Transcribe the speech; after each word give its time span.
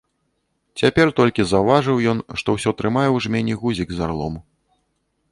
Цяпер 0.81 1.07
толькі 1.19 1.43
заўважыў 1.49 1.99
ён, 2.13 2.23
што 2.41 2.55
ўсё 2.55 2.73
трымае 2.79 3.03
ў 3.11 3.17
жмені 3.27 3.53
гузік 3.65 3.93
з 3.99 4.03
арлом. 4.07 4.41